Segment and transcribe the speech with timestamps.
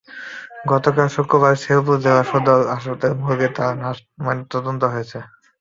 [0.65, 5.17] গতকাল শুক্রবার শেরপুর জেলা সদর হাসপাতালের মর্গে তাঁর লাশের ময়নাতদন্ত হয়েছে।